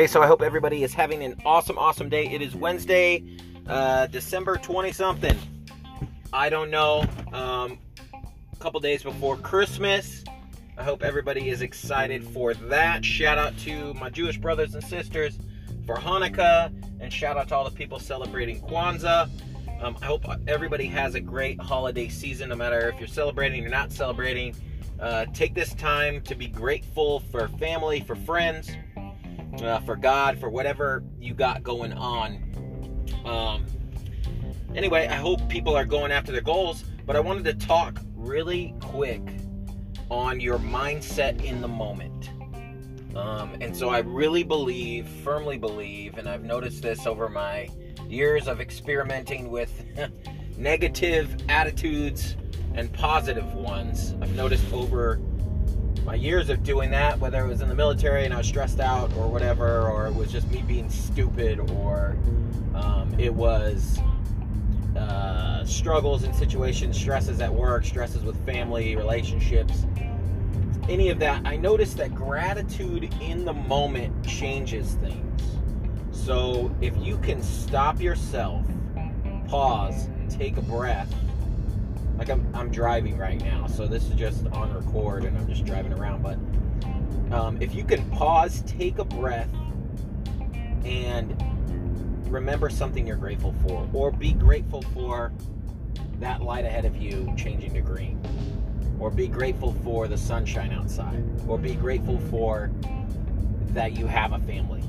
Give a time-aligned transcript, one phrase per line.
[0.00, 2.26] Hey, so I hope everybody is having an awesome, awesome day.
[2.26, 3.22] It is Wednesday,
[3.66, 5.38] uh, December 20 something.
[6.32, 7.04] I don't know.
[7.34, 7.78] Um,
[8.50, 10.24] a couple days before Christmas.
[10.78, 13.04] I hope everybody is excited for that.
[13.04, 15.38] Shout out to my Jewish brothers and sisters
[15.84, 19.28] for Hanukkah, and shout out to all the people celebrating Kwanzaa.
[19.82, 23.68] Um, I hope everybody has a great holiday season, no matter if you're celebrating or
[23.68, 24.56] not celebrating.
[24.98, 28.70] Uh, take this time to be grateful for family, for friends,
[29.58, 33.04] uh, for God, for whatever you got going on.
[33.24, 33.66] Um,
[34.74, 38.74] anyway, I hope people are going after their goals, but I wanted to talk really
[38.80, 39.22] quick
[40.10, 42.30] on your mindset in the moment.
[43.14, 47.68] Um, and so I really believe, firmly believe, and I've noticed this over my
[48.08, 49.84] years of experimenting with
[50.56, 52.36] negative attitudes
[52.74, 54.14] and positive ones.
[54.20, 55.20] I've noticed over
[56.04, 58.80] my years of doing that, whether it was in the military and I was stressed
[58.80, 62.16] out or whatever, or it was just me being stupid, or
[62.74, 63.98] um, it was
[64.96, 69.84] uh, struggles in situations, stresses at work, stresses with family, relationships,
[70.90, 75.42] any of that, I noticed that gratitude in the moment changes things.
[76.10, 78.66] So if you can stop yourself,
[79.46, 81.12] pause, take a breath,
[82.20, 85.64] like I'm, I'm driving right now, so this is just on record and I'm just
[85.64, 86.22] driving around.
[86.22, 89.48] But um, if you can pause, take a breath,
[90.84, 91.34] and
[92.28, 95.32] remember something you're grateful for, or be grateful for
[96.18, 98.20] that light ahead of you changing to green,
[98.98, 102.70] or be grateful for the sunshine outside, or be grateful for
[103.68, 104.82] that you have a family.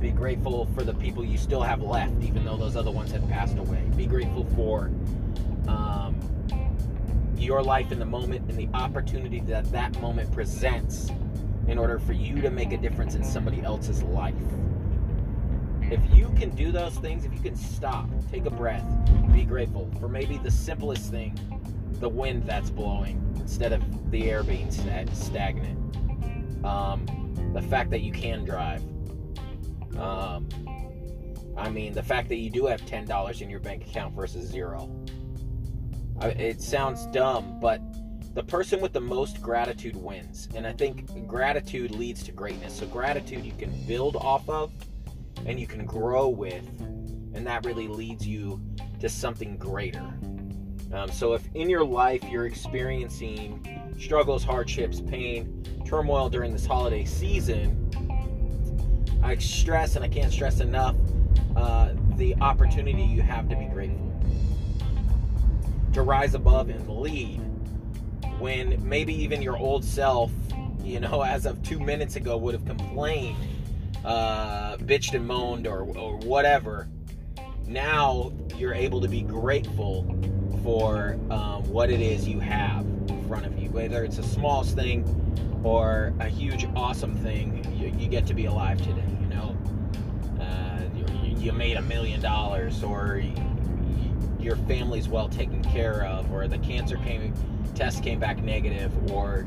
[0.00, 3.26] Be grateful for the people you still have left, even though those other ones have
[3.28, 3.80] passed away.
[3.96, 4.90] Be grateful for
[7.44, 11.10] your life in the moment and the opportunity that that moment presents
[11.68, 14.34] in order for you to make a difference in somebody else's life.
[15.82, 18.84] If you can do those things, if you can stop, take a breath,
[19.32, 21.38] be grateful for maybe the simplest thing,
[22.00, 25.78] the wind that's blowing instead of the air being stagnant.
[26.64, 27.06] Um,
[27.52, 28.82] the fact that you can drive.
[29.98, 30.48] Um,
[31.56, 34.90] I mean, the fact that you do have $10 in your bank account versus zero
[36.22, 37.80] it sounds dumb, but
[38.34, 40.48] the person with the most gratitude wins.
[40.54, 42.74] And I think gratitude leads to greatness.
[42.74, 44.72] So, gratitude you can build off of
[45.46, 46.66] and you can grow with,
[47.34, 48.60] and that really leads you
[49.00, 50.04] to something greater.
[50.92, 57.04] Um, so, if in your life you're experiencing struggles, hardships, pain, turmoil during this holiday
[57.04, 57.80] season,
[59.22, 60.96] I stress and I can't stress enough
[61.56, 64.04] uh, the opportunity you have to be grateful
[65.94, 67.40] to rise above and lead
[68.38, 70.30] when maybe even your old self,
[70.82, 73.36] you know, as of two minutes ago would have complained,
[74.04, 76.88] uh, bitched and moaned, or, or whatever.
[77.66, 80.04] Now you're able to be grateful
[80.62, 84.74] for um, what it is you have in front of you, whether it's a smallest
[84.74, 85.04] thing
[85.64, 87.64] or a huge, awesome thing.
[87.78, 89.56] You, you get to be alive today, you know.
[90.40, 90.80] Uh,
[91.22, 93.22] you, you made a million dollars, or
[94.44, 97.32] your family's well taken care of, or the cancer came
[97.74, 99.46] test came back negative, or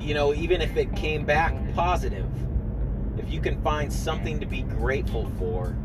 [0.00, 2.26] you know, even if it came back positive,
[3.18, 5.76] if you can find something to be grateful for,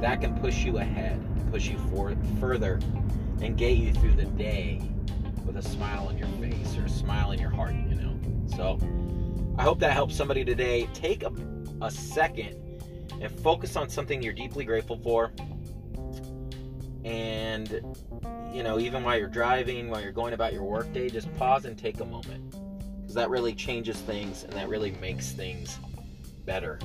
[0.00, 2.80] that can push you ahead, push you forward further,
[3.40, 4.82] and get you through the day
[5.46, 8.18] with a smile on your face or a smile in your heart, you know.
[8.56, 8.78] So
[9.56, 10.88] I hope that helps somebody today.
[10.92, 11.32] Take a,
[11.80, 12.56] a second
[13.20, 15.32] and focus on something you're deeply grateful for
[17.04, 17.82] and
[18.52, 21.78] you know even while you're driving while you're going about your workday just pause and
[21.78, 22.54] take a moment.
[23.00, 25.78] Because that really changes things and that really makes things
[26.46, 26.78] better.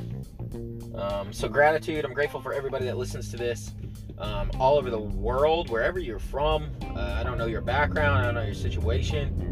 [0.95, 3.71] Um, so gratitude i'm grateful for everybody that listens to this
[4.17, 6.69] um, all over the world wherever you're from.
[6.95, 9.45] Uh, i don't know your background i don't know your situation.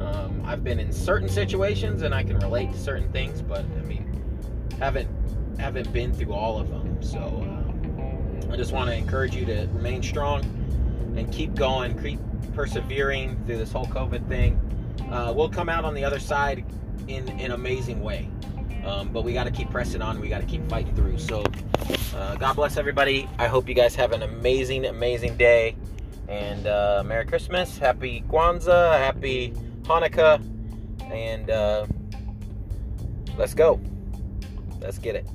[0.00, 3.82] Um, i've been in certain situations and i can relate to certain things but i
[3.82, 4.04] mean
[4.78, 5.08] haven't
[5.58, 7.02] haven't been through all of them.
[7.02, 7.72] So uh,
[8.50, 10.42] I just want to encourage you to remain strong
[11.16, 12.18] and keep going, keep
[12.54, 14.60] persevering through this whole COVID thing.
[15.10, 16.64] Uh, we'll come out on the other side
[17.08, 18.28] in an amazing way.
[18.84, 20.20] Um, but we got to keep pressing on.
[20.20, 21.18] We got to keep fighting through.
[21.18, 21.44] So,
[22.14, 23.28] uh, God bless everybody.
[23.38, 25.76] I hope you guys have an amazing, amazing day.
[26.28, 29.52] And uh, Merry Christmas, Happy Kwanzaa, Happy
[29.82, 30.42] Hanukkah,
[31.10, 31.86] and uh,
[33.36, 33.80] let's go.
[34.80, 35.26] Let's get it.